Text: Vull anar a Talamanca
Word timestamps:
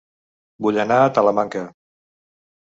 Vull 0.67 0.79
anar 0.85 0.97
a 1.03 1.13
Talamanca 1.19 1.65